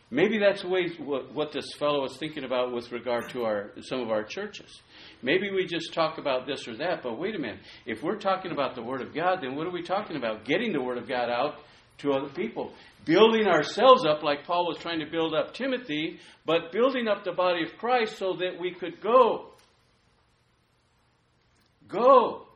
[0.09, 3.71] Maybe that's the way what, what this fellow is thinking about with regard to our
[3.81, 4.81] some of our churches.
[5.21, 7.59] Maybe we just talk about this or that, but wait a minute.
[7.85, 10.45] If we're talking about the Word of God, then what are we talking about?
[10.45, 11.55] Getting the Word of God out
[11.99, 12.71] to other people.
[13.03, 17.33] Building ourselves up like Paul was trying to build up Timothy, but building up the
[17.33, 19.47] body of Christ so that we could go.
[21.87, 22.47] Go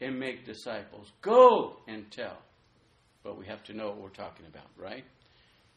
[0.00, 1.10] and make disciples.
[1.20, 2.38] Go and tell.
[3.22, 5.04] But we have to know what we're talking about, right?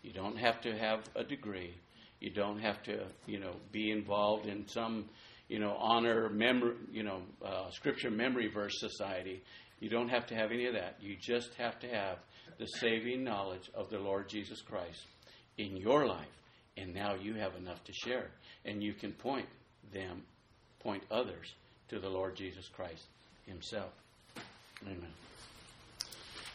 [0.06, 1.74] You don't have to have a degree.
[2.20, 5.06] You don't have to, you know, be involved in some
[5.48, 9.44] you know, honor, memory, you know, uh, scripture memory verse society.
[9.80, 10.98] You don't have to have any of that.
[11.02, 12.20] You just have to have
[12.58, 15.02] the saving knowledge of the Lord Jesus Christ
[15.58, 16.28] in your life.
[16.78, 18.28] And now you have enough to share.
[18.64, 19.48] And you can point
[19.94, 20.24] them,
[20.80, 21.54] point others
[21.90, 23.04] to the Lord Jesus Christ
[23.46, 23.92] Himself.
[24.84, 25.12] Amen.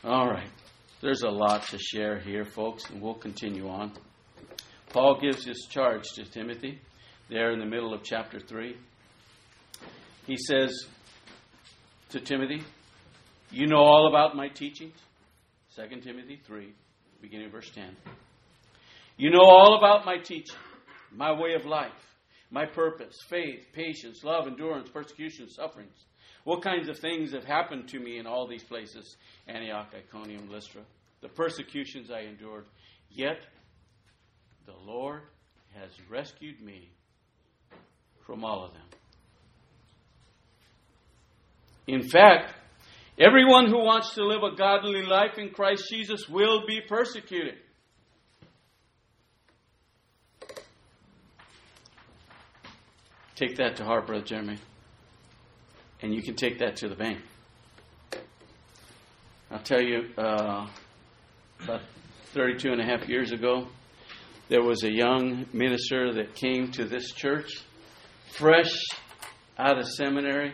[0.05, 0.49] All right.
[1.01, 3.93] There's a lot to share here, folks, and we'll continue on.
[4.91, 6.79] Paul gives his charge to Timothy
[7.31, 8.77] there in the middle of chapter 3.
[10.27, 10.87] He says
[12.11, 12.63] to Timothy,
[13.51, 14.93] You know all about my teachings.
[15.75, 16.71] 2 Timothy 3,
[17.23, 17.97] beginning of verse 10.
[19.17, 20.57] You know all about my teaching,
[21.11, 21.93] my way of life,
[22.51, 25.97] my purpose, faith, patience, love, endurance, persecution, sufferings.
[26.45, 30.83] What kinds of things have happened to me in all these places Antioch, Iconium, Lystra,
[31.21, 32.65] the persecutions I endured.
[33.11, 33.39] Yet
[34.67, 35.23] the Lord
[35.75, 36.89] has rescued me
[38.27, 38.83] from all of them.
[41.87, 42.55] In fact,
[43.19, 47.57] everyone who wants to live a godly life in Christ Jesus will be persecuted.
[53.35, 54.59] Take that to heart, Brother Jeremy.
[56.03, 57.21] And you can take that to the bank.
[59.51, 60.67] I'll tell you, uh,
[61.63, 61.81] about
[62.33, 63.67] 32 and a half years ago,
[64.49, 67.51] there was a young minister that came to this church,
[68.33, 68.73] fresh
[69.59, 70.53] out of seminary,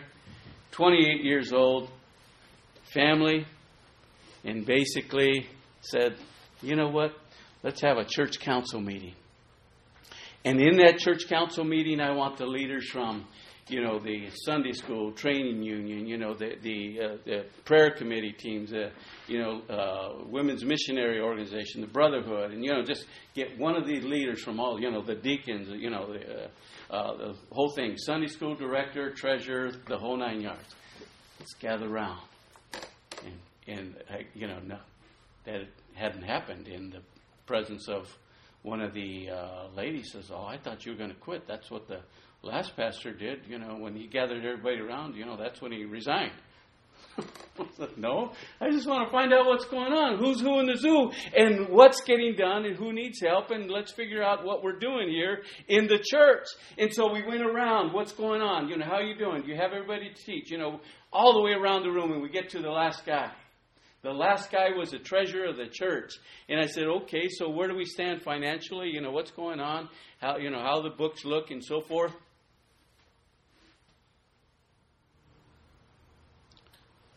[0.71, 1.89] 28 years old,
[2.93, 3.45] family,
[4.43, 5.47] and basically
[5.81, 6.15] said,
[6.61, 7.13] you know what?
[7.63, 9.13] Let's have a church council meeting.
[10.45, 13.25] And in that church council meeting, I want the leaders from,
[13.69, 18.31] you know, the Sunday school training union, you know, the the, uh, the prayer committee
[18.31, 18.91] teams, the,
[19.27, 23.85] you know, uh, women's missionary organization, the brotherhood, and you know, just get one of
[23.85, 26.47] these leaders from all, you know, the deacons, you know, the, uh,
[26.89, 30.75] uh, the whole thing, Sunday school director, treasurer, the whole nine yards.
[31.39, 32.21] Let's gather around,
[33.25, 33.35] and
[33.67, 33.95] and
[34.33, 34.79] you know, no,
[35.45, 37.01] that hadn't happened in the
[37.45, 38.07] presence of
[38.63, 41.47] one of the uh, ladies says, "Oh, I thought you were going to quit.
[41.47, 41.99] That's what the
[42.41, 43.41] last pastor did.
[43.47, 46.33] You know, when he gathered everybody around, you know, that's when he resigned."
[47.97, 51.11] no, I just want to find out what's going on, who's who in the zoo,
[51.35, 55.09] and what's getting done, and who needs help, and let's figure out what we're doing
[55.09, 56.45] here in the church.
[56.77, 58.69] And so we went around, what's going on?
[58.69, 59.41] You know, how are you doing?
[59.41, 60.51] Do you have everybody to teach?
[60.51, 60.79] You know,
[61.11, 63.31] all the way around the room, and we get to the last guy.
[64.03, 66.11] The last guy was the treasurer of the church.
[66.47, 68.89] And I said, okay, so where do we stand financially?
[68.89, 69.89] You know, what's going on?
[70.21, 72.13] How, you know, how the books look and so forth.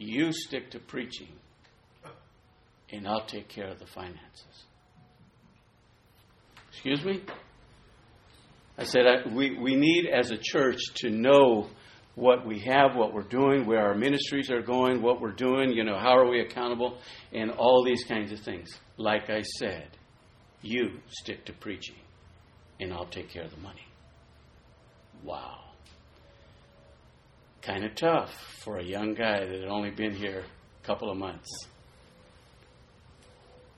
[0.03, 1.29] You stick to preaching,
[2.91, 4.65] and I'll take care of the finances.
[6.71, 7.21] Excuse me?
[8.79, 11.69] I said, I, we, we need as a church to know
[12.15, 15.85] what we have, what we're doing, where our ministries are going, what we're doing, you
[15.85, 16.97] know, how are we accountable,
[17.35, 18.71] and all these kinds of things.
[18.97, 19.89] Like I said,
[20.63, 21.97] you stick to preaching,
[22.81, 23.87] and I'll take care of the money.
[25.23, 25.59] Wow.
[27.63, 30.45] Kind of tough for a young guy that had only been here
[30.83, 31.49] a couple of months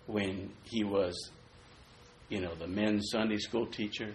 [0.06, 1.30] when he was,
[2.28, 4.14] you know, the men's Sunday school teacher,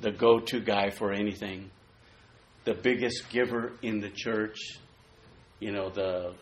[0.00, 1.70] the go to guy for anything
[2.64, 4.56] the biggest giver in the church,
[5.60, 6.32] you know, the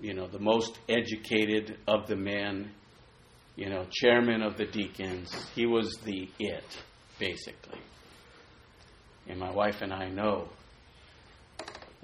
[0.00, 2.70] you know, the most educated of the men,
[3.56, 5.34] you know, chairman of the deacons.
[5.54, 6.78] He was the it,
[7.18, 7.80] basically.
[9.26, 10.48] And my wife and I know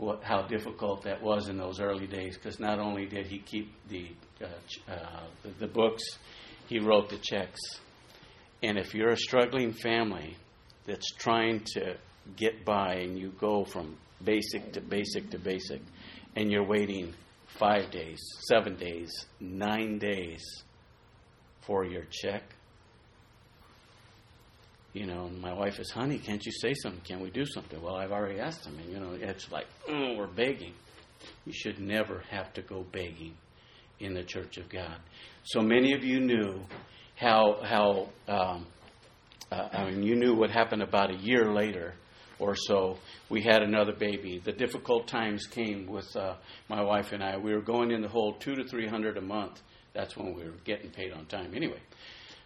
[0.02, 3.72] what, how difficult that was in those early days because not only did he keep
[3.88, 4.08] the,
[4.42, 4.46] uh,
[4.90, 6.02] uh, the, the books,
[6.68, 7.60] he wrote the checks.
[8.64, 10.36] And if you're a struggling family
[10.86, 11.94] that's trying to
[12.36, 15.80] get by and you go from basic to basic to basic
[16.34, 17.14] and you're waiting
[17.46, 20.42] five days, seven days, nine days
[21.60, 22.42] for your check.
[24.92, 27.00] You know, and my wife is, honey, can't you say something?
[27.02, 27.80] Can we do something?
[27.80, 30.74] Well, I've already asked him, and you know, it's like, oh, we're begging.
[31.46, 33.34] You should never have to go begging
[34.00, 34.98] in the church of God.
[35.44, 36.60] So many of you knew
[37.16, 38.66] how how um,
[39.50, 41.94] uh, I mean, you knew what happened about a year later
[42.38, 44.40] or so, we had another baby.
[44.44, 46.34] The difficult times came with uh,
[46.68, 47.36] my wife and I.
[47.36, 49.60] We were going in the hole two to three hundred a month.
[49.94, 51.52] That's when we were getting paid on time.
[51.54, 51.80] Anyway,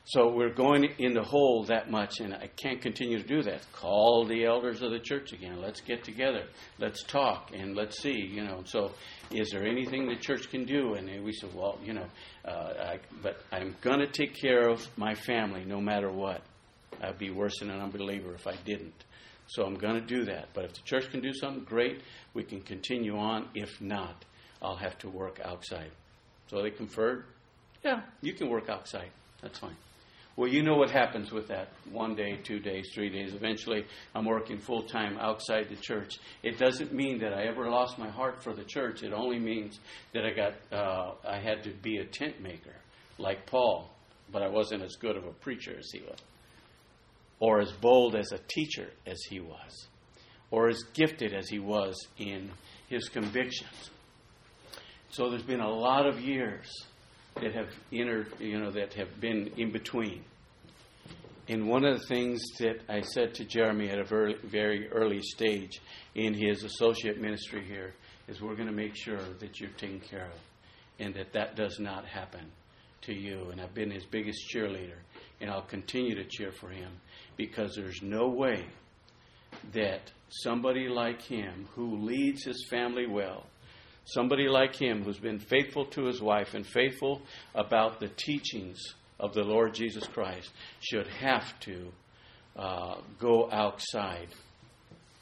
[0.08, 3.60] so we're going in the hole that much, and I can't continue to do that.
[3.72, 5.60] Call the elders of the church again.
[5.60, 6.44] Let's get together.
[6.78, 8.14] Let's talk, and let's see.
[8.14, 8.92] You know, so
[9.32, 10.94] is there anything the church can do?
[10.94, 12.06] And we said, well, you know,
[12.44, 16.40] uh, I, but I'm going to take care of my family no matter what.
[17.02, 19.04] I'd be worse than an unbeliever if I didn't.
[19.48, 20.50] So I'm going to do that.
[20.54, 22.00] But if the church can do something, great.
[22.32, 23.48] We can continue on.
[23.56, 24.24] If not,
[24.62, 25.90] I'll have to work outside.
[26.46, 27.24] So they conferred.
[27.84, 29.10] Yeah, you can work outside.
[29.42, 29.76] That's fine.
[30.36, 31.68] Well, you know what happens with that.
[31.90, 33.32] One day, two days, three days.
[33.32, 36.16] Eventually, I'm working full time outside the church.
[36.42, 39.02] It doesn't mean that I ever lost my heart for the church.
[39.02, 39.80] It only means
[40.12, 42.74] that I got uh, I had to be a tent maker,
[43.18, 43.90] like Paul,
[44.30, 46.18] but I wasn't as good of a preacher as he was
[47.38, 49.86] or as bold as a teacher as he was,
[50.50, 52.50] or as gifted as he was in
[52.88, 53.90] his convictions.
[55.10, 56.66] So there's been a lot of years
[57.40, 60.24] that have entered, you know, that have been in between.
[61.48, 65.20] And one of the things that I said to Jeremy at a very, very early
[65.22, 65.80] stage
[66.16, 67.94] in his associate ministry here
[68.26, 70.40] is we're going to make sure that you're taken care of
[70.98, 72.50] and that that does not happen
[73.02, 73.50] to you.
[73.50, 74.98] And I've been his biggest cheerleader,
[75.40, 76.90] and I'll continue to cheer for him
[77.36, 78.66] because there's no way
[79.72, 83.46] that somebody like him who leads his family well,
[84.04, 87.22] somebody like him who's been faithful to his wife and faithful
[87.54, 88.80] about the teachings
[89.18, 90.50] of the Lord Jesus Christ,
[90.80, 91.92] should have to
[92.56, 94.28] uh, go outside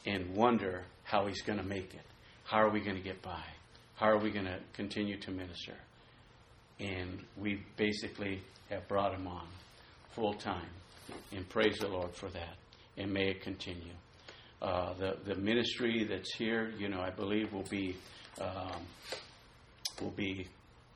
[0.07, 2.03] and wonder how he's going to make it.
[2.45, 3.42] How are we going to get by?
[3.97, 5.74] How are we going to continue to minister?
[6.80, 9.47] And we basically have brought him on
[10.14, 10.68] full time.
[11.32, 12.57] And praise the Lord for that.
[12.97, 13.92] And may it continue.
[14.61, 17.97] Uh, the, the ministry that's here, you know, I believe will be,
[18.40, 18.82] um,
[20.01, 20.49] will be,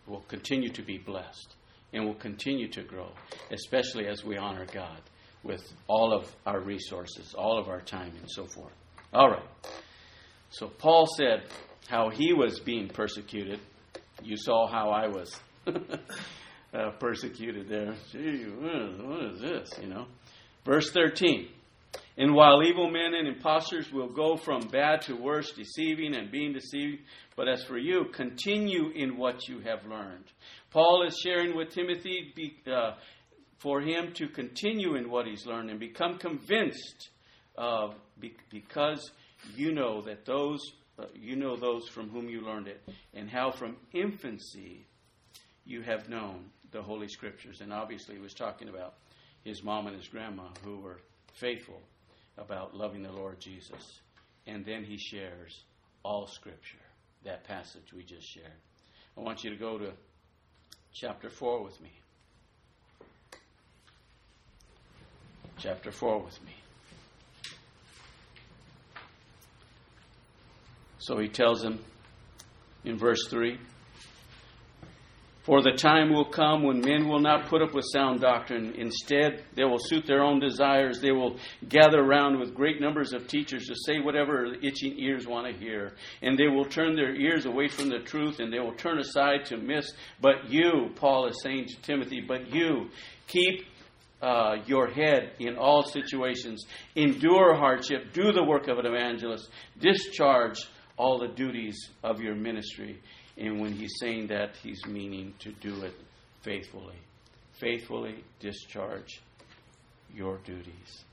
[0.06, 1.54] will continue to be blessed
[1.92, 3.10] and will continue to grow,
[3.50, 5.00] especially as we honor God
[5.42, 8.72] with all of our resources, all of our time, and so forth.
[9.12, 9.46] All right.
[10.50, 11.44] So Paul said
[11.88, 13.60] how he was being persecuted.
[14.22, 17.94] You saw how I was uh, persecuted there.
[18.12, 19.70] Gee, what is this?
[19.80, 20.06] You know.
[20.64, 21.48] Verse 13.
[22.18, 26.52] And while evil men and impostors will go from bad to worse, deceiving and being
[26.52, 27.02] deceived,
[27.36, 30.24] but as for you, continue in what you have learned.
[30.72, 32.94] Paul is sharing with Timothy be, uh,
[33.58, 37.10] for him to continue in what he's learned and become convinced
[37.56, 39.12] of, be, because
[39.54, 40.58] you know that those
[40.98, 42.82] uh, you know those from whom you learned it,
[43.14, 44.84] and how from infancy
[45.64, 47.60] you have known the Holy Scriptures.
[47.60, 48.94] And obviously, he was talking about
[49.44, 50.98] his mom and his grandma who were
[51.34, 51.80] faithful
[52.38, 54.00] about loving the Lord Jesus.
[54.46, 55.64] And then he shares
[56.02, 56.78] all Scripture,
[57.24, 58.52] that passage we just shared.
[59.16, 59.92] I want you to go to
[60.92, 61.90] chapter 4 with me.
[65.58, 66.52] Chapter 4 with me.
[70.98, 71.78] So he tells him
[72.84, 73.58] in verse 3
[75.48, 78.74] for the time will come when men will not put up with sound doctrine.
[78.76, 81.00] Instead, they will suit their own desires.
[81.00, 85.46] They will gather around with great numbers of teachers to say whatever itching ears want
[85.46, 85.94] to hear.
[86.20, 89.46] And they will turn their ears away from the truth and they will turn aside
[89.46, 89.94] to myths.
[90.20, 92.90] But you, Paul is saying to Timothy, but you,
[93.26, 93.64] keep
[94.20, 96.66] uh, your head in all situations.
[96.94, 98.12] Endure hardship.
[98.12, 99.48] Do the work of an evangelist.
[99.80, 100.58] Discharge
[100.98, 103.00] all the duties of your ministry.
[103.38, 105.94] And when he's saying that, he's meaning to do it
[106.42, 106.96] faithfully.
[107.52, 109.20] Faithfully discharge
[110.12, 111.04] your duties.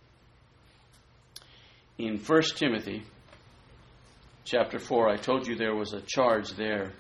[1.98, 3.04] In 1 Timothy
[4.44, 6.94] chapter 4, I told you there was a charge there.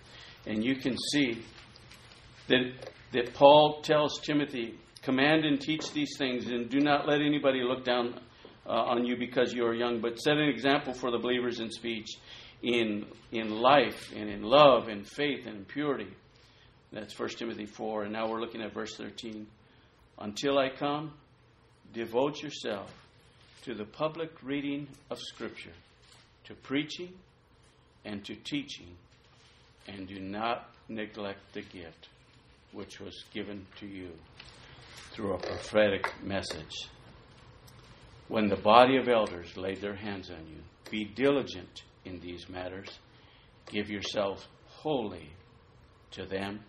[0.45, 1.43] And you can see
[2.47, 2.71] that,
[3.13, 7.83] that Paul tells Timothy, command and teach these things, and do not let anybody look
[7.83, 8.19] down
[8.67, 11.71] uh, on you because you are young, but set an example for the believers in
[11.71, 12.07] speech
[12.65, 16.11] in, in life and in love and faith and purity.
[16.91, 18.03] That's 1 Timothy 4.
[18.03, 19.45] And now we're looking at verse 13.
[20.17, 21.13] Until I come,
[21.93, 22.91] devote yourself
[23.63, 25.73] to the public reading of Scripture,
[26.45, 27.13] to preaching
[28.03, 28.95] and to teaching,
[29.87, 32.09] and do not neglect the gift
[32.71, 34.09] which was given to you
[35.11, 36.89] through a prophetic message.
[38.27, 40.57] When the body of elders laid their hands on you,
[40.89, 42.87] be diligent in these matters.
[43.71, 45.29] Give yourself wholly
[46.11, 46.61] to them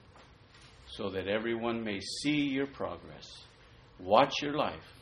[0.88, 3.26] so that everyone may see your progress.
[3.98, 4.94] Watch your life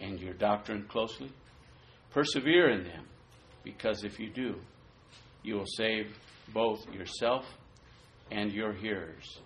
[0.00, 1.30] and your doctrine closely.
[2.10, 3.06] Persevere in them,
[3.64, 4.56] because if you do,
[5.42, 6.16] you will save
[6.52, 7.44] both yourself
[8.30, 9.40] and your hearers.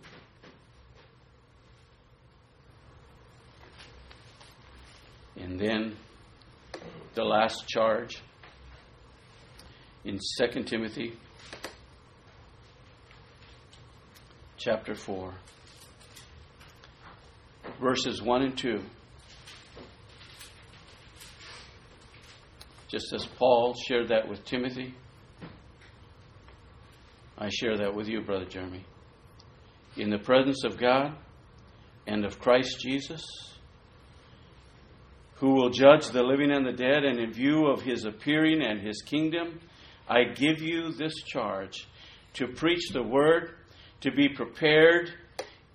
[5.37, 5.97] And then
[7.15, 8.23] the last charge
[10.05, 11.15] in 2 Timothy
[14.59, 15.33] chapter 4,
[17.81, 18.81] verses 1 and 2.
[22.89, 24.95] Just as Paul shared that with Timothy,
[27.39, 28.85] I share that with you, Brother Jeremy.
[29.97, 31.15] In the presence of God
[32.07, 33.25] and of Christ Jesus,
[35.37, 38.81] who will judge the living and the dead, and in view of his appearing and
[38.81, 39.61] his kingdom,
[40.09, 41.87] I give you this charge
[42.35, 43.55] to preach the word,
[44.01, 45.11] to be prepared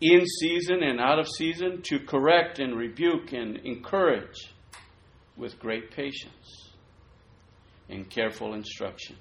[0.01, 4.53] in season and out of season, to correct and rebuke and encourage
[5.35, 6.73] with great patience
[7.89, 9.15] and careful instruction.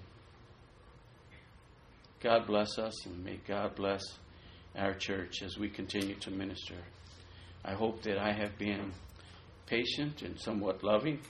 [2.21, 4.03] God bless us and may God bless
[4.77, 6.75] our church as we continue to minister.
[7.65, 8.93] I hope that I have been
[9.67, 11.21] patient and somewhat loving.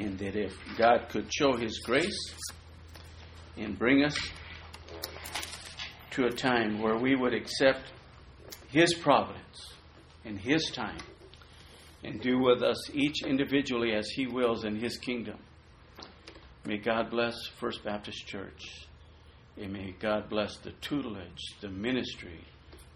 [0.00, 2.34] and that if God could show His grace
[3.56, 4.16] and bring us
[6.10, 7.90] to a time where we would accept
[8.68, 9.72] His providence
[10.26, 11.00] and His time
[12.04, 15.38] and do with us each individually as He wills in His kingdom.
[16.66, 18.86] May God bless First Baptist Church.
[19.56, 22.44] And may God bless the tutelage, the ministry,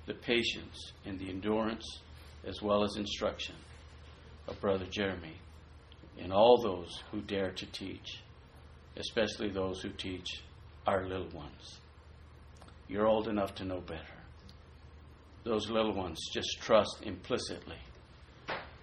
[0.07, 2.01] the patience and the endurance,
[2.47, 3.57] as well as instruction
[4.47, 5.37] of Brother Jeremy
[6.21, 8.21] and all those who dare to teach,
[8.97, 10.43] especially those who teach
[10.87, 11.79] our little ones.
[12.89, 14.01] You're old enough to know better.
[15.45, 17.79] Those little ones just trust implicitly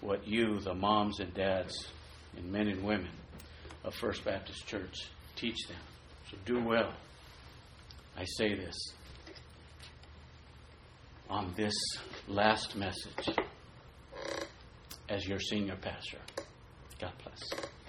[0.01, 1.88] what you, the moms and dads,
[2.36, 3.11] and men and women
[3.84, 4.95] of First Baptist Church,
[5.36, 5.77] teach them.
[6.29, 6.93] So do well.
[8.17, 8.75] I say this
[11.29, 11.73] on this
[12.27, 13.38] last message
[15.07, 16.17] as your senior pastor.
[17.02, 17.80] God bless.